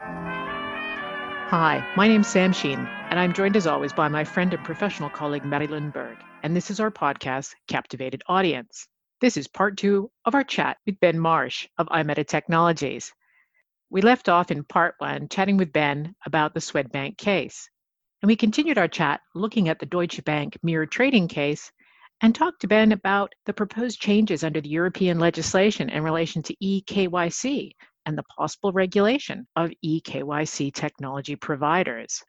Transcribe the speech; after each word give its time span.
Hi, 0.00 1.86
my 1.94 2.08
name's 2.08 2.26
Sam 2.26 2.52
Sheen, 2.52 2.80
and 3.10 3.20
I'm 3.20 3.32
joined 3.32 3.56
as 3.56 3.66
always 3.66 3.92
by 3.92 4.08
my 4.08 4.24
friend 4.24 4.52
and 4.52 4.64
professional 4.64 5.08
colleague 5.08 5.44
Marie 5.44 5.68
Lundberg, 5.68 6.16
and 6.42 6.56
this 6.56 6.68
is 6.70 6.80
our 6.80 6.90
podcast, 6.90 7.54
Captivated 7.68 8.22
Audience. 8.26 8.88
This 9.20 9.36
is 9.36 9.46
part 9.46 9.76
two 9.76 10.10
of 10.24 10.34
our 10.34 10.42
chat 10.42 10.78
with 10.84 10.98
Ben 10.98 11.18
Marsh 11.18 11.68
of 11.78 11.86
iMeta 11.88 12.26
Technologies. 12.26 13.12
We 13.88 14.00
left 14.00 14.28
off 14.28 14.50
in 14.50 14.64
part 14.64 14.96
one 14.98 15.28
chatting 15.28 15.56
with 15.56 15.72
Ben 15.72 16.16
about 16.26 16.54
the 16.54 16.60
Swedbank 16.60 17.18
case, 17.18 17.68
and 18.20 18.26
we 18.26 18.34
continued 18.34 18.78
our 18.78 18.88
chat 18.88 19.20
looking 19.34 19.68
at 19.68 19.78
the 19.78 19.86
Deutsche 19.86 20.24
Bank 20.24 20.58
mirror 20.62 20.86
trading 20.86 21.28
case 21.28 21.70
and 22.20 22.34
talked 22.34 22.62
to 22.62 22.68
Ben 22.68 22.90
about 22.90 23.32
the 23.46 23.52
proposed 23.52 24.00
changes 24.00 24.42
under 24.42 24.60
the 24.60 24.70
European 24.70 25.20
legislation 25.20 25.88
in 25.88 26.02
relation 26.02 26.42
to 26.42 26.56
eKYC 26.56 27.74
and 28.06 28.16
the 28.16 28.22
possible 28.22 28.72
regulation 28.72 29.46
of 29.56 29.72
eKYC 29.84 30.72
technology 30.72 31.36
providers. 31.36 32.22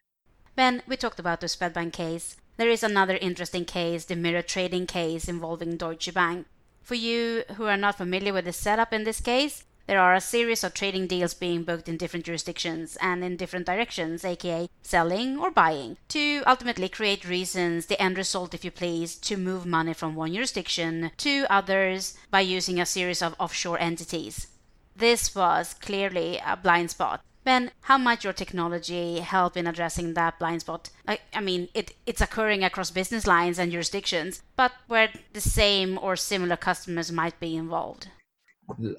Ben, 0.56 0.82
we 0.88 0.96
talked 0.96 1.20
about 1.20 1.42
the 1.42 1.48
Swedbank 1.48 1.94
case. 1.94 2.38
There 2.58 2.70
is 2.70 2.84
another 2.84 3.18
interesting 3.18 3.66
case, 3.66 4.06
the 4.06 4.16
mirror 4.16 4.42
trading 4.42 4.88
case 4.88 5.28
involving 5.28 5.76
Deutsche 5.76 6.14
Bank. 6.14 6.48
For 6.82 6.96
you 6.96 7.44
who 7.58 7.66
are 7.66 7.78
not 7.78 7.98
familiar 7.98 8.32
with 8.32 8.46
the 8.46 8.54
setup 8.54 8.94
in 8.94 9.04
this 9.04 9.20
case, 9.20 9.66
there 9.88 10.00
are 10.00 10.16
a 10.16 10.22
series 10.22 10.64
of 10.64 10.74
trading 10.74 11.06
deals 11.06 11.34
being 11.36 11.64
booked 11.64 11.88
in 11.88 11.98
different 11.98 12.26
jurisdictions 12.26 12.98
and 13.02 13.24
in 13.24 13.38
different 13.38 13.68
directions, 13.68 14.26
aka 14.26 14.68
selling 14.82 15.38
or 15.38 15.52
buying, 15.52 15.98
to 16.08 16.42
ultimately 16.48 16.90
create 16.90 17.28
reasons, 17.28 17.86
the 17.86 18.02
end 18.02 18.18
result, 18.18 18.54
if 18.54 18.66
you 18.66 18.72
please, 18.72 19.16
to 19.18 19.38
move 19.38 19.66
money 19.66 19.94
from 19.94 20.16
one 20.16 20.34
jurisdiction 20.34 21.12
to 21.18 21.46
others 21.50 22.18
by 22.32 22.40
using 22.40 22.80
a 22.80 22.86
series 22.86 23.22
of 23.22 23.36
offshore 23.40 23.80
entities. 23.80 24.48
This 24.96 25.36
was 25.36 25.74
clearly 25.74 26.40
a 26.46 26.56
blind 26.56 26.92
spot. 26.92 27.22
Ben, 27.44 27.72
how 27.82 27.98
might 27.98 28.24
your 28.24 28.34
technology 28.34 29.20
help 29.20 29.56
in 29.56 29.68
addressing 29.68 30.14
that 30.14 30.40
blind 30.40 30.62
spot? 30.62 30.90
I, 31.08 31.20
I, 31.34 31.42
mean, 31.42 31.68
it, 31.76 31.94
it's 32.08 32.22
occurring 32.22 32.64
across 32.64 32.90
business 32.90 33.28
lines 33.28 33.60
and 33.60 33.72
jurisdictions, 33.72 34.42
but 34.56 34.72
where 34.88 35.10
the 35.34 35.42
same 35.42 36.00
or 36.02 36.16
similar 36.16 36.56
customers 36.56 37.12
might 37.12 37.40
be 37.40 37.56
involved. 37.56 38.08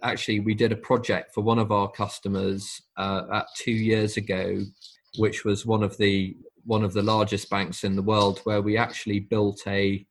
Actually, 0.03 0.41
we 0.41 0.55
did 0.55 0.71
a 0.71 0.77
project 0.77 1.35
for 1.35 1.41
one 1.41 1.59
of 1.59 1.73
our 1.73 1.91
customers 1.91 2.83
uh, 2.97 3.23
at 3.33 3.47
two 3.57 3.73
years 3.73 4.17
ago, 4.17 4.61
which 5.19 5.45
was 5.45 5.67
one 5.67 5.83
of 5.83 5.97
the 5.97 6.37
one 6.65 6.85
of 6.85 6.93
the 6.93 7.03
largest 7.03 7.49
banks 7.49 7.85
in 7.85 7.97
the 7.97 8.03
world, 8.03 8.41
where 8.45 8.61
we 8.61 8.77
actually 8.77 9.21
built 9.21 9.61
a 9.67 10.07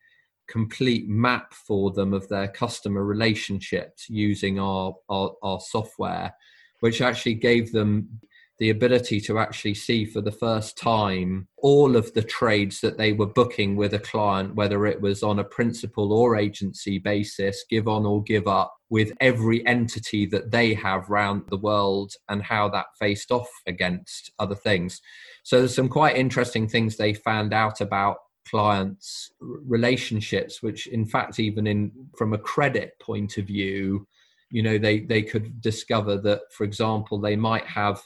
complete 0.48 1.08
map 1.08 1.54
for 1.54 1.92
them 1.92 2.14
of 2.14 2.28
their 2.30 2.48
customer 2.48 3.04
relationships 3.04 4.10
using 4.10 4.60
our, 4.60 4.96
our, 5.10 5.34
our 5.42 5.60
software, 5.60 6.34
which 6.80 7.02
actually 7.02 7.36
gave 7.36 7.72
them 7.72 8.20
the 8.58 8.70
ability 8.70 9.20
to 9.20 9.38
actually 9.38 9.74
see 9.74 10.06
for 10.06 10.22
the 10.22 10.32
first 10.32 10.78
time 10.78 11.48
all 11.58 11.98
of 11.98 12.14
the 12.14 12.22
trades 12.22 12.80
that 12.80 12.98
they 12.98 13.12
were 13.12 13.26
booking 13.26 13.76
with 13.76 13.94
a 13.94 14.00
client, 14.00 14.56
whether 14.56 14.86
it 14.86 15.02
was 15.02 15.24
on 15.24 15.40
a 15.40 15.44
principal 15.44 16.14
or 16.14 16.38
agency 16.38 16.98
basis, 16.98 17.66
give 17.70 17.88
on 17.88 18.06
or 18.06 18.24
give 18.24 18.48
up, 18.48 18.74
with 18.90 19.12
every 19.20 19.66
entity 19.66 20.26
that 20.28 20.52
they 20.52 20.74
have 20.74 21.10
around 21.10 21.44
the 21.50 21.58
world 21.58 22.14
and 22.30 22.44
how 22.44 22.70
that 22.70 22.86
faced 22.98 23.32
off 23.32 23.50
against 23.68 24.32
other 24.40 24.56
things. 24.56 25.02
So 25.44 25.60
there's 25.60 25.76
some 25.76 25.90
quite 25.90 26.16
interesting 26.16 26.68
things 26.68 26.96
they 26.96 27.14
found 27.14 27.54
out 27.54 27.82
about 27.82 28.18
clients 28.50 29.32
relationships 29.40 30.62
which 30.62 30.88
in 30.88 31.06
fact 31.06 31.40
even 31.40 31.68
in 31.68 31.92
from 32.18 32.34
a 32.34 32.38
credit 32.38 32.98
point 33.00 33.38
of 33.38 33.46
view 33.46 34.08
you 34.50 34.62
know 34.62 34.78
they 34.78 35.00
they 35.00 35.22
could 35.22 35.60
discover 35.62 36.18
that 36.18 36.42
for 36.52 36.64
example 36.64 37.20
they 37.20 37.36
might 37.36 37.66
have 37.66 38.02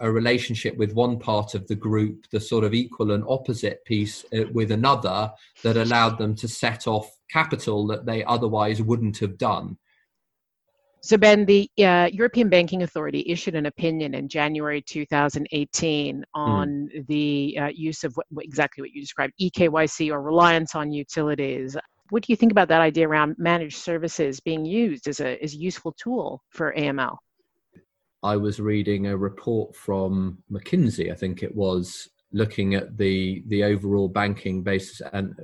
a 0.00 0.10
relationship 0.10 0.76
with 0.76 0.94
one 0.94 1.18
part 1.18 1.54
of 1.54 1.66
the 1.66 1.74
group 1.74 2.24
the 2.30 2.40
sort 2.40 2.64
of 2.64 2.72
equal 2.72 3.10
and 3.10 3.24
opposite 3.28 3.84
piece 3.84 4.24
uh, 4.36 4.44
with 4.52 4.70
another 4.70 5.30
that 5.62 5.76
allowed 5.76 6.18
them 6.18 6.34
to 6.34 6.46
set 6.46 6.86
off 6.86 7.16
capital 7.28 7.86
that 7.86 8.06
they 8.06 8.24
otherwise 8.24 8.80
wouldn't 8.80 9.18
have 9.18 9.36
done 9.36 9.76
so, 11.04 11.16
Ben, 11.16 11.44
the 11.44 11.68
uh, 11.78 12.08
European 12.12 12.48
Banking 12.48 12.84
Authority 12.84 13.24
issued 13.26 13.56
an 13.56 13.66
opinion 13.66 14.14
in 14.14 14.28
January 14.28 14.80
2018 14.80 16.16
hmm. 16.16 16.22
on 16.40 16.68
mm. 16.68 17.06
the 17.08 17.58
uh, 17.60 17.66
use 17.74 18.04
of 18.04 18.14
what, 18.14 18.44
exactly 18.44 18.82
what 18.82 18.92
you 18.92 19.00
described 19.00 19.32
eKYC 19.40 20.12
or 20.12 20.22
reliance 20.22 20.76
on 20.76 20.92
utilities. 20.92 21.76
What 22.10 22.22
do 22.22 22.32
you 22.32 22.36
think 22.36 22.52
about 22.52 22.68
that 22.68 22.80
idea 22.80 23.08
around 23.08 23.34
managed 23.38 23.78
services 23.78 24.38
being 24.38 24.64
used 24.64 25.08
as 25.08 25.18
a, 25.18 25.42
as 25.42 25.54
a 25.54 25.56
useful 25.56 25.92
tool 25.92 26.40
for 26.50 26.72
AML? 26.78 27.16
I 28.22 28.36
was 28.36 28.60
reading 28.60 29.08
a 29.08 29.16
report 29.16 29.74
from 29.74 30.38
McKinsey, 30.52 31.10
I 31.10 31.16
think 31.16 31.42
it 31.42 31.54
was, 31.54 32.08
looking 32.32 32.74
at 32.74 32.96
the 32.96 33.42
the 33.48 33.64
overall 33.64 34.08
banking 34.08 34.62
basis, 34.62 35.02
and 35.12 35.34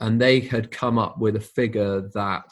and 0.00 0.20
they 0.20 0.40
had 0.40 0.70
come 0.70 0.98
up 0.98 1.18
with 1.18 1.36
a 1.36 1.40
figure 1.40 2.08
that 2.14 2.50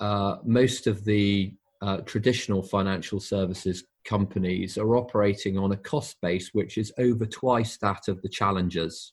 uh, 0.00 0.36
most 0.44 0.86
of 0.86 1.04
the 1.04 1.52
uh, 1.84 1.98
traditional 1.98 2.62
financial 2.62 3.20
services 3.20 3.84
companies 4.06 4.78
are 4.78 4.96
operating 4.96 5.58
on 5.58 5.72
a 5.72 5.76
cost 5.76 6.16
base 6.22 6.48
which 6.54 6.78
is 6.78 6.90
over 6.98 7.26
twice 7.26 7.76
that 7.76 8.08
of 8.08 8.22
the 8.22 8.28
challengers. 8.28 9.12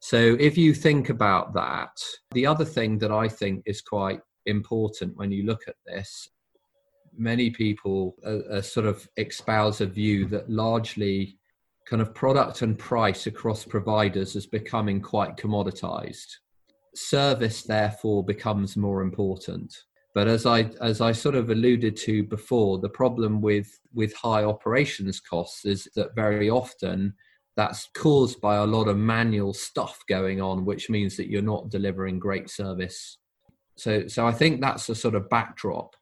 So, 0.00 0.36
if 0.40 0.58
you 0.58 0.74
think 0.74 1.10
about 1.10 1.54
that, 1.54 1.96
the 2.32 2.44
other 2.44 2.64
thing 2.64 2.98
that 2.98 3.12
I 3.12 3.28
think 3.28 3.62
is 3.66 3.80
quite 3.80 4.20
important 4.46 5.16
when 5.16 5.30
you 5.30 5.44
look 5.44 5.62
at 5.68 5.76
this, 5.86 6.28
many 7.16 7.50
people 7.50 8.16
sort 8.62 8.86
of 8.86 9.08
espouse 9.16 9.80
a 9.80 9.86
view 9.86 10.26
that 10.26 10.50
largely 10.50 11.38
kind 11.86 12.02
of 12.02 12.12
product 12.14 12.62
and 12.62 12.76
price 12.76 13.28
across 13.28 13.64
providers 13.64 14.34
is 14.34 14.46
becoming 14.46 15.00
quite 15.00 15.36
commoditized. 15.36 16.26
Service, 16.96 17.62
therefore, 17.62 18.24
becomes 18.24 18.76
more 18.76 19.02
important. 19.02 19.72
But 20.16 20.28
as 20.28 20.46
I 20.46 20.70
as 20.80 21.02
I 21.02 21.12
sort 21.12 21.34
of 21.34 21.50
alluded 21.50 21.94
to 21.98 22.22
before, 22.22 22.78
the 22.78 22.88
problem 22.88 23.42
with 23.42 23.78
with 23.92 24.14
high 24.14 24.44
operations 24.44 25.20
costs 25.20 25.66
is 25.66 25.86
that 25.94 26.14
very 26.14 26.48
often 26.48 27.12
that's 27.54 27.90
caused 27.94 28.40
by 28.40 28.56
a 28.56 28.64
lot 28.64 28.88
of 28.88 28.96
manual 28.96 29.52
stuff 29.52 30.02
going 30.08 30.40
on, 30.40 30.64
which 30.64 30.88
means 30.88 31.18
that 31.18 31.28
you're 31.28 31.42
not 31.42 31.68
delivering 31.68 32.18
great 32.18 32.48
service. 32.48 33.18
So 33.76 34.08
so 34.08 34.26
I 34.26 34.32
think 34.32 34.62
that's 34.62 34.88
a 34.88 34.94
sort 34.94 35.16
of 35.16 35.28
backdrop. 35.28 35.94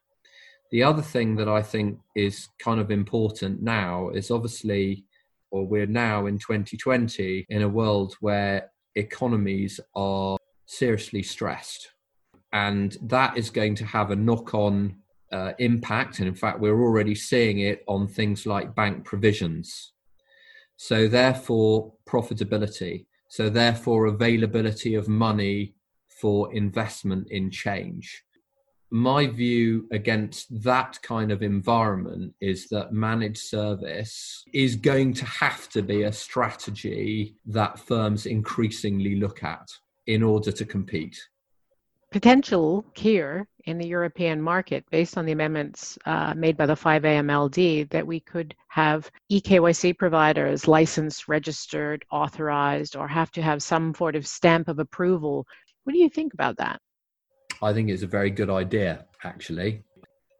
The 0.71 0.83
other 0.83 1.01
thing 1.01 1.35
that 1.35 1.49
I 1.49 1.61
think 1.61 1.99
is 2.15 2.47
kind 2.57 2.79
of 2.79 2.91
important 2.91 3.61
now 3.61 4.11
is 4.11 4.31
obviously, 4.31 5.03
or 5.51 5.67
we're 5.67 5.87
now 5.87 6.27
in 6.27 6.39
2020 6.39 7.47
in 7.49 7.61
a 7.63 7.67
world 7.67 8.15
where 8.21 8.71
economies 8.95 9.81
are 9.93 10.37
seriously 10.67 11.21
stressed 11.21 11.89
and 12.55 12.97
that 13.01 13.37
is 13.37 13.49
going 13.49 13.75
to 13.75 13.85
have 13.85 14.11
a 14.11 14.15
knock 14.15 14.53
on 14.53 14.95
uh, 15.29 15.51
impact. 15.59 16.19
And 16.19 16.27
in 16.29 16.33
fact, 16.33 16.61
we're 16.61 16.81
already 16.81 17.13
seeing 17.13 17.59
it 17.59 17.83
on 17.85 18.07
things 18.07 18.45
like 18.45 18.73
bank 18.73 19.03
provisions. 19.03 19.91
So, 20.77 21.09
therefore, 21.09 21.93
profitability. 22.07 23.07
So, 23.27 23.49
therefore, 23.49 24.05
availability 24.05 24.95
of 24.95 25.09
money 25.09 25.75
for 26.07 26.53
investment 26.53 27.27
in 27.29 27.51
change. 27.51 28.23
My 28.89 29.27
view 29.27 29.85
against 29.91 30.63
that 30.63 30.97
kind 31.01 31.33
of 31.33 31.43
environment 31.43 32.35
is 32.39 32.69
that 32.69 32.93
managed 32.93 33.39
service 33.39 34.45
is 34.53 34.77
going 34.77 35.13
to 35.15 35.25
have 35.25 35.67
to 35.69 35.81
be 35.81 36.03
a 36.03 36.13
strategy 36.13 37.35
that 37.47 37.79
firms 37.79 38.25
increasingly 38.25 39.15
look 39.15 39.43
at 39.43 39.67
in 40.07 40.23
order 40.23 40.53
to 40.53 40.63
compete 40.63 41.19
potential 42.15 42.85
here 42.95 43.45
in 43.65 43.77
the 43.77 43.85
European 43.85 44.41
market, 44.41 44.85
based 44.89 45.17
on 45.17 45.25
the 45.25 45.33
amendments 45.33 45.97
uh, 46.05 46.33
made 46.33 46.55
by 46.55 46.65
the 46.65 46.73
5AMLD, 46.73 47.89
that 47.89 48.07
we 48.07 48.21
could 48.21 48.55
have 48.69 49.11
eKYC 49.29 49.97
providers 49.97 50.65
licensed, 50.65 51.27
registered, 51.27 52.05
authorized, 52.13 52.95
or 52.95 53.05
have 53.05 53.31
to 53.31 53.41
have 53.41 53.61
some 53.61 53.93
sort 53.93 54.15
of 54.15 54.25
stamp 54.25 54.69
of 54.69 54.79
approval. 54.79 55.45
What 55.83 55.91
do 55.91 55.99
you 55.99 56.09
think 56.09 56.33
about 56.33 56.55
that? 56.55 56.79
I 57.61 57.73
think 57.73 57.89
it's 57.89 58.03
a 58.03 58.07
very 58.07 58.29
good 58.29 58.49
idea, 58.49 59.03
actually 59.25 59.83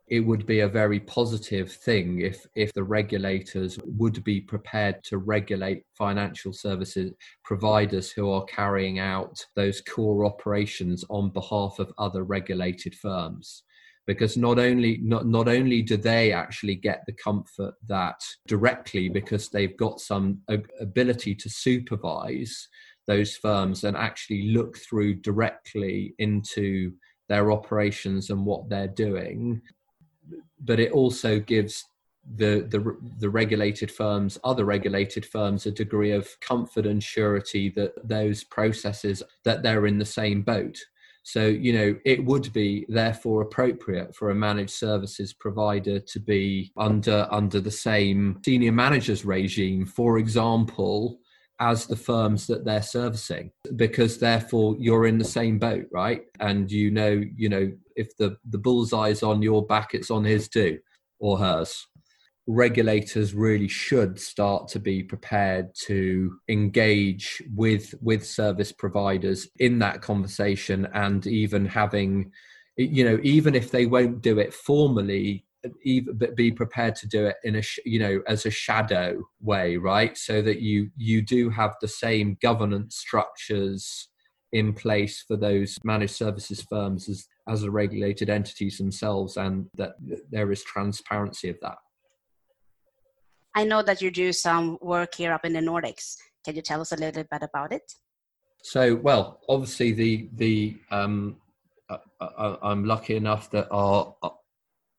it 0.07 0.19
would 0.19 0.45
be 0.45 0.59
a 0.59 0.67
very 0.67 0.99
positive 0.99 1.71
thing 1.71 2.21
if 2.21 2.45
if 2.55 2.71
the 2.73 2.83
regulators 2.83 3.79
would 3.85 4.23
be 4.23 4.39
prepared 4.39 5.03
to 5.03 5.17
regulate 5.17 5.83
financial 5.97 6.53
services 6.53 7.11
providers 7.43 8.11
who 8.11 8.29
are 8.29 8.45
carrying 8.45 8.99
out 8.99 9.43
those 9.55 9.81
core 9.81 10.25
operations 10.25 11.03
on 11.09 11.31
behalf 11.31 11.79
of 11.79 11.91
other 11.97 12.23
regulated 12.23 12.93
firms. 12.95 13.63
Because 14.05 14.37
not 14.37 14.59
only 14.59 14.99
not, 15.01 15.25
not 15.25 15.47
only 15.47 15.81
do 15.81 15.97
they 15.97 16.31
actually 16.31 16.75
get 16.75 17.01
the 17.07 17.13
comfort 17.13 17.73
that 17.87 18.21
directly 18.45 19.09
because 19.09 19.49
they've 19.49 19.75
got 19.77 19.99
some 19.99 20.41
ability 20.79 21.33
to 21.33 21.49
supervise 21.49 22.67
those 23.07 23.35
firms 23.35 23.83
and 23.83 23.97
actually 23.97 24.51
look 24.51 24.77
through 24.77 25.15
directly 25.15 26.13
into 26.19 26.91
their 27.29 27.51
operations 27.51 28.29
and 28.29 28.45
what 28.45 28.69
they're 28.69 28.87
doing 28.87 29.59
but 30.59 30.79
it 30.79 30.91
also 30.91 31.39
gives 31.39 31.85
the, 32.35 32.65
the 32.69 32.97
the 33.19 33.29
regulated 33.29 33.91
firms, 33.91 34.39
other 34.43 34.65
regulated 34.65 35.25
firms, 35.25 35.65
a 35.65 35.71
degree 35.71 36.11
of 36.11 36.39
comfort 36.39 36.85
and 36.85 37.03
surety 37.03 37.69
that 37.75 37.93
those 38.03 38.43
processes 38.43 39.21
that 39.43 39.61
they're 39.61 39.85
in 39.85 39.99
the 39.99 40.05
same 40.05 40.41
boat. 40.41 40.77
So 41.21 41.45
you 41.45 41.73
know 41.73 41.95
it 42.05 42.23
would 42.23 42.51
be 42.53 42.85
therefore 42.89 43.41
appropriate 43.41 44.15
for 44.15 44.29
a 44.29 44.35
managed 44.35 44.71
services 44.71 45.33
provider 45.33 45.99
to 45.99 46.19
be 46.19 46.71
under 46.77 47.27
under 47.31 47.59
the 47.59 47.71
same 47.71 48.41
senior 48.43 48.71
managers 48.71 49.25
regime, 49.25 49.85
for 49.85 50.17
example, 50.17 51.19
as 51.59 51.85
the 51.85 51.95
firms 51.95 52.47
that 52.47 52.65
they're 52.65 52.81
servicing 52.81 53.51
because 53.75 54.17
therefore 54.17 54.75
you're 54.77 55.05
in 55.05 55.17
the 55.17 55.23
same 55.23 55.57
boat 55.57 55.85
right? 55.91 56.23
And 56.39 56.71
you 56.71 56.91
know 56.91 57.23
you 57.35 57.49
know 57.49 57.71
if 57.95 58.15
the 58.17 58.37
the 58.49 58.57
bullseye's 58.57 59.23
on 59.23 59.41
your 59.41 59.65
back 59.65 59.93
it's 59.93 60.11
on 60.11 60.23
his 60.23 60.47
too 60.49 60.79
or 61.19 61.37
hers. 61.37 61.87
Regulators 62.47 63.33
really 63.33 63.67
should 63.67 64.19
start 64.19 64.67
to 64.67 64.79
be 64.79 65.01
prepared 65.01 65.73
to 65.85 66.37
engage 66.47 67.41
with 67.55 67.95
with 68.01 68.25
service 68.25 68.71
providers 68.71 69.47
in 69.59 69.79
that 69.79 70.01
conversation 70.01 70.87
and 70.93 71.25
even 71.25 71.65
having 71.65 72.31
you 72.77 73.03
know 73.03 73.19
even 73.23 73.55
if 73.55 73.71
they 73.71 73.85
won't 73.85 74.21
do 74.21 74.37
it 74.37 74.53
formally 74.53 75.45
but 76.13 76.35
be 76.35 76.51
prepared 76.51 76.95
to 76.95 77.07
do 77.07 77.25
it 77.25 77.35
in 77.43 77.55
a 77.55 77.61
you 77.85 77.99
know 77.99 78.21
as 78.27 78.45
a 78.45 78.51
shadow 78.51 79.21
way 79.41 79.77
right? 79.77 80.17
So 80.17 80.41
that 80.41 80.61
you 80.61 80.89
you 80.97 81.21
do 81.21 81.49
have 81.49 81.75
the 81.81 81.87
same 81.87 82.37
governance 82.41 82.97
structures 82.97 84.09
in 84.51 84.73
place 84.73 85.23
for 85.27 85.35
those 85.35 85.77
managed 85.83 86.15
services 86.15 86.65
firms 86.69 87.09
as 87.09 87.27
as 87.47 87.61
the 87.61 87.71
regulated 87.71 88.29
entities 88.29 88.77
themselves 88.77 89.37
and 89.37 89.67
that 89.75 89.95
there 90.31 90.51
is 90.51 90.63
transparency 90.63 91.49
of 91.49 91.57
that. 91.61 91.77
I 93.53 93.63
know 93.63 93.81
that 93.83 94.01
you 94.01 94.11
do 94.11 94.33
some 94.33 94.77
work 94.81 95.15
here 95.15 95.31
up 95.31 95.45
in 95.45 95.53
the 95.53 95.59
nordics. 95.59 96.15
Can 96.43 96.55
you 96.55 96.61
tell 96.61 96.81
us 96.81 96.91
a 96.91 96.97
little 96.97 97.23
bit 97.23 97.43
about 97.43 97.71
it? 97.71 97.93
So 98.63 98.95
well 98.95 99.41
obviously 99.47 99.91
the 99.91 100.29
the 100.33 100.77
um 100.91 101.37
I, 101.89 102.57
i'm 102.63 102.83
lucky 102.83 103.15
enough 103.15 103.51
that 103.51 103.67
our 103.69 104.15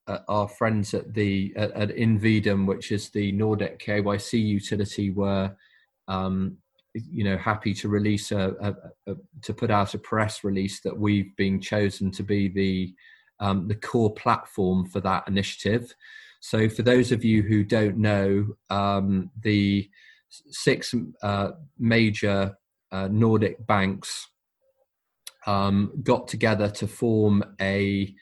uh, 0.06 0.18
our 0.28 0.48
friends 0.48 0.94
at 0.94 1.12
the 1.14 1.52
at, 1.56 1.70
at 1.72 1.88
Invidem, 1.90 2.66
which 2.66 2.92
is 2.92 3.10
the 3.10 3.32
Nordic 3.32 3.78
KYC 3.78 4.44
utility, 4.44 5.10
were 5.10 5.54
um, 6.08 6.56
you 6.94 7.24
know 7.24 7.36
happy 7.36 7.74
to 7.74 7.88
release 7.88 8.32
a, 8.32 8.54
a, 8.60 9.12
a, 9.12 9.16
to 9.42 9.52
put 9.52 9.70
out 9.70 9.94
a 9.94 9.98
press 9.98 10.44
release 10.44 10.80
that 10.80 10.96
we've 10.96 11.34
been 11.36 11.60
chosen 11.60 12.10
to 12.12 12.22
be 12.22 12.48
the 12.48 12.94
um, 13.40 13.68
the 13.68 13.74
core 13.74 14.14
platform 14.14 14.86
for 14.86 15.00
that 15.00 15.26
initiative. 15.28 15.94
So, 16.40 16.68
for 16.68 16.82
those 16.82 17.12
of 17.12 17.24
you 17.24 17.42
who 17.42 17.64
don't 17.64 17.98
know, 17.98 18.46
um, 18.70 19.30
the 19.40 19.90
six 20.28 20.94
uh, 21.22 21.52
major 21.78 22.56
uh, 22.92 23.08
Nordic 23.10 23.66
banks 23.66 24.28
um, 25.46 25.92
got 26.02 26.28
together 26.28 26.68
to 26.70 26.86
form 26.86 27.42
a 27.60 28.14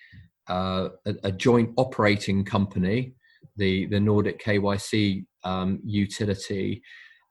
uh, 0.49 0.89
a, 1.07 1.15
a, 1.25 1.33
joint 1.33 1.71
operating 1.77 2.45
company, 2.45 3.15
the 3.57 3.87
the 3.87 4.01
Nordic 4.01 4.43
KYC 4.43 5.25
um, 5.45 5.81
utility, 5.85 6.83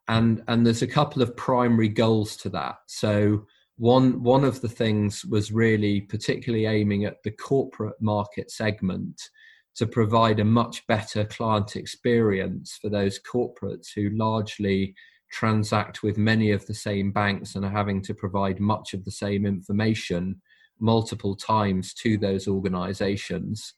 and 0.07 0.43
and 0.47 0.65
there's 0.65 0.81
a 0.81 0.87
couple 0.87 1.21
of 1.21 1.35
primary 1.37 1.89
goals 1.89 2.35
to 2.37 2.49
that. 2.49 2.75
So 2.87 3.45
one 3.77 4.21
one 4.23 4.43
of 4.43 4.61
the 4.61 4.69
things 4.69 5.25
was 5.25 5.51
really 5.51 6.01
particularly 6.01 6.65
aiming 6.65 7.05
at 7.05 7.21
the 7.23 7.31
corporate 7.31 7.99
market 7.99 8.51
segment 8.51 9.21
to 9.75 9.87
provide 9.87 10.39
a 10.39 10.45
much 10.45 10.85
better 10.87 11.25
client 11.25 11.75
experience 11.75 12.77
for 12.81 12.89
those 12.89 13.19
corporates 13.19 13.87
who 13.95 14.09
largely 14.11 14.93
transact 15.31 16.03
with 16.03 16.15
many 16.15 16.51
of 16.51 16.65
the 16.67 16.73
same 16.75 17.11
banks 17.11 17.55
and 17.55 17.65
are 17.65 17.71
having 17.71 18.01
to 18.03 18.13
provide 18.13 18.59
much 18.59 18.93
of 18.93 19.03
the 19.03 19.11
same 19.11 19.47
information 19.47 20.39
multiple 20.83 21.35
times 21.35 21.93
to 21.95 22.17
those 22.17 22.47
organizations. 22.47 23.73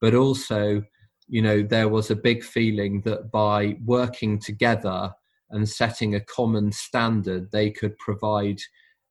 But 0.00 0.14
also 0.14 0.82
you 1.28 1.42
know 1.42 1.62
there 1.62 1.88
was 1.88 2.10
a 2.10 2.16
big 2.16 2.44
feeling 2.44 3.00
that 3.02 3.30
by 3.30 3.76
working 3.84 4.38
together 4.38 5.12
and 5.50 5.68
setting 5.68 6.14
a 6.14 6.20
common 6.20 6.70
standard 6.72 7.50
they 7.50 7.70
could 7.70 7.96
provide 7.98 8.60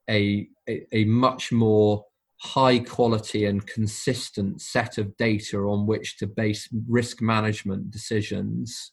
a, 0.10 0.48
a, 0.70 0.86
a 0.92 1.06
much 1.06 1.52
more 1.52 2.06
high 2.40 2.80
quality 2.80 3.46
and 3.46 3.66
consistent 3.68 4.62
set 4.62 4.98
of 4.98 5.16
data 5.18 5.58
on 5.60 5.88
which 5.88 6.18
to 6.18 6.28
base 6.28 6.68
risk 6.90 7.22
management 7.22 7.90
decisions. 7.90 8.92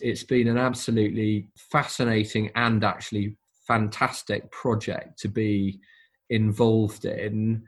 It's 0.00 0.22
been 0.22 0.48
an 0.48 0.58
absolutely 0.58 1.48
fascinating 1.56 2.50
and 2.56 2.84
actually 2.84 3.38
fantastic 3.66 4.50
project 4.50 5.18
to 5.20 5.28
be 5.28 5.80
involved 6.28 7.06
in 7.06 7.62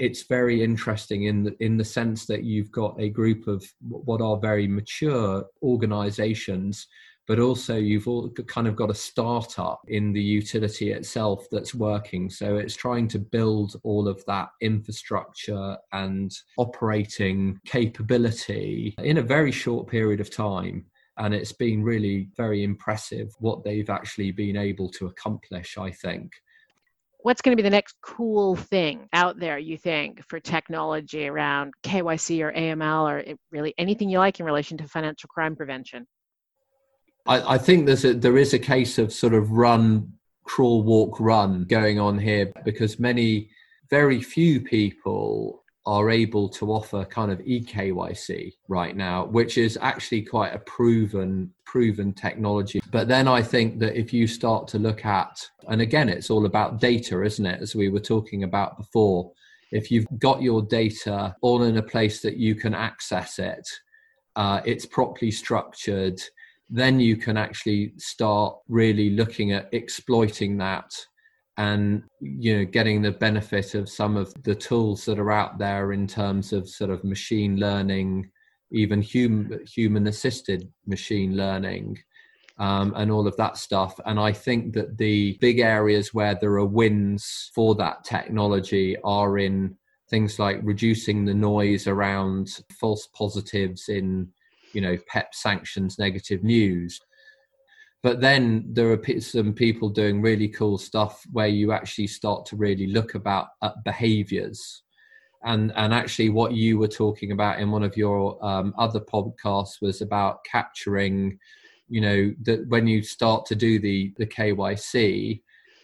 it's 0.00 0.24
very 0.24 0.62
interesting 0.62 1.24
in 1.24 1.44
the 1.44 1.56
in 1.60 1.76
the 1.76 1.84
sense 1.84 2.26
that 2.26 2.42
you've 2.42 2.72
got 2.72 3.00
a 3.00 3.08
group 3.08 3.46
of 3.46 3.64
what 3.88 4.20
are 4.20 4.38
very 4.38 4.66
mature 4.66 5.44
organizations 5.62 6.86
but 7.30 7.38
also 7.38 7.76
you've 7.76 8.08
all 8.08 8.28
kind 8.48 8.66
of 8.66 8.74
got 8.74 8.90
a 8.90 8.94
startup 8.94 9.80
in 9.86 10.12
the 10.12 10.20
utility 10.20 10.90
itself 10.90 11.46
that's 11.52 11.72
working. 11.72 12.28
So 12.28 12.56
it's 12.56 12.74
trying 12.74 13.06
to 13.06 13.20
build 13.20 13.76
all 13.84 14.08
of 14.08 14.24
that 14.26 14.48
infrastructure 14.60 15.76
and 15.92 16.32
operating 16.58 17.60
capability 17.64 18.96
in 18.98 19.18
a 19.18 19.22
very 19.22 19.52
short 19.52 19.86
period 19.86 20.18
of 20.18 20.28
time. 20.28 20.86
And 21.18 21.32
it's 21.32 21.52
been 21.52 21.84
really 21.84 22.30
very 22.36 22.64
impressive 22.64 23.28
what 23.38 23.62
they've 23.62 23.90
actually 23.90 24.32
been 24.32 24.56
able 24.56 24.88
to 24.88 25.06
accomplish 25.06 25.78
i 25.78 25.90
think 25.90 26.32
what's 27.22 27.42
going 27.42 27.56
to 27.56 27.62
be 27.62 27.66
the 27.66 27.70
next 27.70 27.96
cool 28.02 28.56
thing 28.56 29.08
out 29.12 29.38
there 29.38 29.58
you 29.58 29.76
think 29.76 30.22
for 30.28 30.40
technology 30.40 31.28
around 31.28 31.72
KYC 31.82 32.42
or 32.42 32.52
AML 32.52 33.10
or 33.10 33.18
eh, 33.26 33.34
really 33.50 33.74
anything 33.78 34.08
you 34.10 34.18
like 34.18 34.40
in 34.40 34.46
relation 34.46 34.76
to 34.78 34.88
financial 34.88 35.28
crime 35.28 35.56
prevention? 35.56 36.06
I, 37.26 37.54
I 37.54 37.58
think 37.58 37.86
there's 37.86 38.04
a, 38.04 38.14
there 38.14 38.38
is 38.38 38.54
a 38.54 38.58
case 38.58 38.98
of 38.98 39.12
sort 39.12 39.34
of 39.34 39.52
run, 39.52 40.12
crawl, 40.44 40.82
walk, 40.82 41.20
run 41.20 41.64
going 41.64 42.00
on 42.00 42.18
here 42.18 42.52
because 42.64 42.98
many, 42.98 43.50
very 43.90 44.22
few 44.22 44.60
people 44.60 45.59
are 45.86 46.10
able 46.10 46.48
to 46.48 46.72
offer 46.72 47.04
kind 47.04 47.32
of 47.32 47.38
eKYC 47.40 48.52
right 48.68 48.96
now, 48.96 49.24
which 49.26 49.56
is 49.56 49.78
actually 49.80 50.22
quite 50.22 50.54
a 50.54 50.58
proven 50.58 51.52
proven 51.64 52.12
technology. 52.12 52.80
But 52.90 53.06
then 53.06 53.28
I 53.28 53.42
think 53.42 53.78
that 53.78 53.98
if 53.98 54.12
you 54.12 54.26
start 54.26 54.66
to 54.68 54.78
look 54.78 55.04
at, 55.06 55.48
and 55.68 55.80
again, 55.80 56.08
it's 56.08 56.28
all 56.28 56.46
about 56.46 56.80
data, 56.80 57.22
isn't 57.22 57.46
it? 57.46 57.62
As 57.62 57.74
we 57.74 57.88
were 57.88 58.00
talking 58.00 58.42
about 58.42 58.76
before, 58.76 59.30
if 59.70 59.90
you've 59.90 60.06
got 60.18 60.42
your 60.42 60.62
data 60.62 61.36
all 61.42 61.62
in 61.62 61.76
a 61.76 61.82
place 61.82 62.20
that 62.22 62.36
you 62.36 62.56
can 62.56 62.74
access 62.74 63.38
it, 63.38 63.68
uh, 64.34 64.60
it's 64.64 64.84
properly 64.84 65.30
structured, 65.30 66.20
then 66.68 67.00
you 67.00 67.16
can 67.16 67.36
actually 67.36 67.92
start 67.96 68.56
really 68.68 69.10
looking 69.10 69.52
at 69.52 69.68
exploiting 69.72 70.56
that 70.58 70.92
and 71.56 72.02
you 72.20 72.58
know 72.58 72.64
getting 72.64 73.02
the 73.02 73.10
benefit 73.10 73.74
of 73.74 73.88
some 73.88 74.16
of 74.16 74.32
the 74.44 74.54
tools 74.54 75.04
that 75.04 75.18
are 75.18 75.32
out 75.32 75.58
there 75.58 75.92
in 75.92 76.06
terms 76.06 76.52
of 76.52 76.68
sort 76.68 76.90
of 76.90 77.04
machine 77.04 77.56
learning 77.56 78.30
even 78.72 79.02
human 79.02 79.64
human 79.66 80.06
assisted 80.06 80.68
machine 80.86 81.36
learning 81.36 81.98
um, 82.58 82.92
and 82.96 83.10
all 83.10 83.26
of 83.26 83.36
that 83.36 83.56
stuff. 83.56 83.98
And 84.06 84.20
i 84.20 84.32
think 84.32 84.74
that 84.74 84.96
the 84.96 85.36
big 85.40 85.58
areas 85.58 86.14
where 86.14 86.36
there 86.40 86.52
are 86.52 86.66
wins 86.66 87.50
for 87.54 87.74
that 87.76 88.04
technology 88.04 88.96
are 89.02 89.38
in 89.38 89.76
things 90.08 90.38
like 90.38 90.60
reducing 90.62 91.24
the 91.24 91.34
noise 91.34 91.86
around 91.86 92.48
false 92.78 93.06
positives 93.14 93.88
in 93.88 94.28
you 94.72 94.80
know 94.80 94.96
pep 95.08 95.34
sanctions 95.34 95.98
negative 95.98 96.42
news 96.44 97.00
but 98.02 98.20
then 98.20 98.64
there 98.66 98.90
are 98.90 99.20
some 99.20 99.52
people 99.52 99.88
doing 99.88 100.22
really 100.22 100.48
cool 100.48 100.78
stuff 100.78 101.22
where 101.32 101.48
you 101.48 101.72
actually 101.72 102.06
start 102.06 102.46
to 102.46 102.56
really 102.56 102.86
look 102.86 103.14
about 103.14 103.48
at 103.62 103.84
behaviors. 103.84 104.82
And 105.44 105.72
and 105.76 105.94
actually 105.94 106.28
what 106.28 106.52
you 106.52 106.78
were 106.78 106.88
talking 106.88 107.32
about 107.32 107.60
in 107.60 107.70
one 107.70 107.82
of 107.82 107.96
your 107.96 108.42
um, 108.44 108.74
other 108.78 109.00
podcasts 109.00 109.80
was 109.80 110.02
about 110.02 110.44
capturing 110.44 111.38
you 111.90 112.00
know 112.00 112.34
that 112.42 112.66
when 112.68 112.86
you 112.86 113.02
start 113.02 113.44
to 113.46 113.54
do 113.54 113.78
the 113.78 114.14
the 114.16 114.26
kyc 114.26 115.42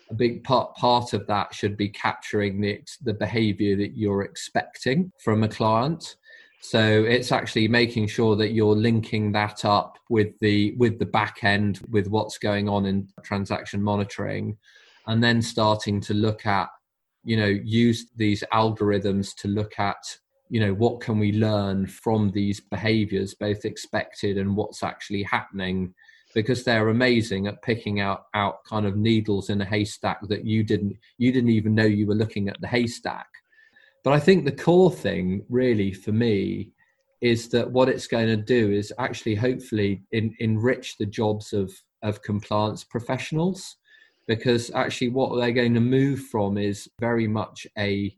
a 0.09 0.15
big 0.15 0.45
part 0.45 0.75
part 0.77 1.13
of 1.13 1.27
that 1.27 1.53
should 1.53 1.77
be 1.77 1.89
capturing 1.89 2.61
the 2.61 2.81
the 3.03 3.13
behavior 3.13 3.77
that 3.77 3.97
you're 3.97 4.23
expecting 4.23 5.11
from 5.19 5.43
a 5.43 5.49
client 5.49 6.17
so 6.69 7.05
it's 7.05 7.31
actually 7.31 7.69
making 7.69 8.09
sure 8.09 8.35
that 8.35 8.51
you're 8.51 8.75
linking 8.75 9.31
that 9.31 9.65
up 9.65 10.01
with 10.09 10.37
the 10.41 10.73
with 10.73 10.99
the 10.99 11.07
back 11.07 11.45
end 11.45 11.79
with 11.91 12.09
what's 12.09 12.39
going 12.39 12.69
on 12.69 12.87
in 12.87 13.09
transaction 13.23 13.81
monitoring, 13.81 14.59
and 15.07 15.23
then 15.23 15.41
starting 15.41 16.01
to 16.01 16.13
look 16.13 16.45
at, 16.45 16.69
you 17.23 17.37
know, 17.37 17.47
use 17.47 18.07
these 18.17 18.43
algorithms 18.53 19.33
to 19.37 19.47
look 19.47 19.79
at 19.79 20.19
you 20.49 20.59
know 20.59 20.75
what 20.75 21.01
can 21.01 21.21
we 21.21 21.31
learn 21.31 21.87
from 21.87 22.33
these 22.33 22.59
behaviors 22.59 23.33
both 23.35 23.65
expected 23.65 24.37
and 24.37 24.57
what's 24.57 24.83
actually 24.83 25.23
happening 25.23 25.95
because 26.35 26.65
they're 26.65 26.89
amazing 26.89 27.47
at 27.47 27.63
picking 27.63 28.01
out 28.01 28.27
out 28.35 28.65
kind 28.65 28.87
of 28.87 28.97
needles 28.97 29.51
in 29.51 29.61
a 29.61 29.65
haystack 29.65 30.19
that 30.29 30.45
you 30.45 30.65
didn't 30.65 30.97
you 31.19 31.31
didn't 31.31 31.51
even 31.51 31.77
know 31.77 31.85
you 31.85 32.07
were 32.07 32.15
looking 32.15 32.49
at 32.49 32.61
the 32.61 32.67
haystack 32.67 33.27
but 34.07 34.15
i 34.15 34.19
think 34.19 34.47
the 34.47 34.63
core 34.67 34.91
thing 34.91 35.45
really 35.51 35.93
for 35.93 36.13
me 36.13 36.71
is 37.21 37.49
that 37.49 37.71
what 37.71 37.89
it's 37.89 38.07
going 38.07 38.27
to 38.27 38.37
do 38.37 38.71
is 38.71 38.93
actually 38.99 39.35
hopefully 39.35 40.03
in, 40.13 40.35
enrich 40.39 40.97
the 40.99 41.07
jobs 41.07 41.53
of 41.53 41.73
of 42.03 42.23
compliance 42.23 42.85
professionals. 42.85 43.77
Because 44.29 44.71
actually 44.75 45.11
what 45.11 45.37
they're 45.37 45.53
going 45.53 45.75
to 45.75 45.81
move 45.81 46.21
from 46.21 46.59
is 46.59 46.89
very 47.01 47.29
much 47.29 47.67
a 47.79 48.15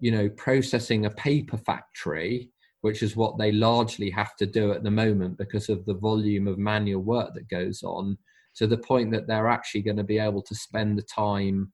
you 0.00 0.10
know 0.10 0.28
processing 0.30 1.04
a 1.04 1.10
paper 1.10 1.58
factory 1.58 2.48
which 2.80 3.02
is 3.02 3.14
what 3.14 3.36
they 3.36 3.52
largely 3.52 4.08
have 4.08 4.34
to 4.36 4.46
do 4.46 4.72
at 4.72 4.82
the 4.82 4.90
moment 4.90 5.36
because 5.36 5.68
of 5.68 5.84
the 5.84 5.92
volume 5.92 6.48
of 6.48 6.56
manual 6.56 7.02
work 7.02 7.34
that 7.34 7.46
goes 7.50 7.82
on 7.82 8.16
to 8.54 8.66
the 8.66 8.78
point 8.78 9.10
that 9.10 9.26
they're 9.26 9.48
actually 9.48 9.82
going 9.82 9.98
to 9.98 10.02
be 10.02 10.18
able 10.18 10.40
to 10.40 10.54
spend 10.54 10.96
the 10.96 11.02
time 11.02 11.70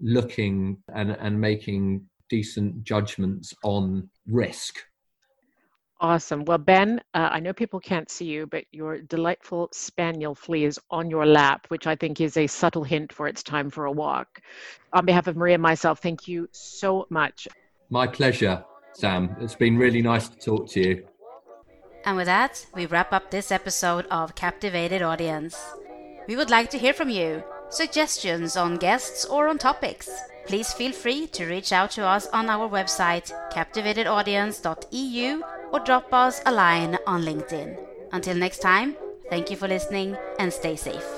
looking 0.00 0.76
and, 0.96 1.12
and 1.12 1.40
making 1.40 2.04
decent 2.28 2.84
judgments 2.84 3.54
on 3.62 4.08
risk 4.26 4.78
Awesome. 6.00 6.44
Well, 6.44 6.58
Ben, 6.58 7.00
uh, 7.12 7.28
I 7.32 7.40
know 7.40 7.52
people 7.52 7.80
can't 7.80 8.08
see 8.08 8.26
you, 8.26 8.46
but 8.46 8.64
your 8.70 8.98
delightful 8.98 9.68
spaniel 9.72 10.32
flea 10.32 10.64
is 10.64 10.78
on 10.90 11.10
your 11.10 11.26
lap, 11.26 11.66
which 11.68 11.88
I 11.88 11.96
think 11.96 12.20
is 12.20 12.36
a 12.36 12.46
subtle 12.46 12.84
hint 12.84 13.12
for 13.12 13.26
it's 13.26 13.42
time 13.42 13.68
for 13.68 13.84
a 13.84 13.90
walk. 13.90 14.40
On 14.92 15.04
behalf 15.04 15.26
of 15.26 15.36
Maria 15.36 15.54
and 15.54 15.62
myself, 15.62 15.98
thank 15.98 16.28
you 16.28 16.48
so 16.52 17.06
much. 17.10 17.48
My 17.90 18.06
pleasure, 18.06 18.64
Sam. 18.92 19.34
It's 19.40 19.56
been 19.56 19.76
really 19.76 20.00
nice 20.00 20.28
to 20.28 20.38
talk 20.38 20.68
to 20.70 20.80
you. 20.80 21.04
And 22.04 22.16
with 22.16 22.26
that, 22.26 22.64
we 22.74 22.86
wrap 22.86 23.12
up 23.12 23.32
this 23.32 23.50
episode 23.50 24.06
of 24.06 24.36
Captivated 24.36 25.02
Audience. 25.02 25.60
We 26.28 26.36
would 26.36 26.48
like 26.48 26.70
to 26.70 26.78
hear 26.78 26.92
from 26.92 27.10
you. 27.10 27.42
Suggestions 27.70 28.56
on 28.56 28.76
guests 28.76 29.24
or 29.26 29.48
on 29.48 29.58
topics. 29.58 30.08
Please 30.46 30.72
feel 30.72 30.92
free 30.92 31.26
to 31.28 31.44
reach 31.46 31.72
out 31.72 31.90
to 31.92 32.04
us 32.06 32.26
on 32.28 32.48
our 32.48 32.68
website, 32.68 33.30
captivatedaudience.eu 33.52 35.42
or 35.72 35.80
drop 35.80 36.12
us 36.14 36.40
a 36.46 36.52
line 36.52 36.98
on 37.06 37.22
LinkedIn. 37.22 37.78
Until 38.12 38.36
next 38.36 38.60
time, 38.60 38.96
thank 39.28 39.50
you 39.50 39.56
for 39.56 39.68
listening 39.68 40.16
and 40.38 40.50
stay 40.50 40.76
safe. 40.76 41.17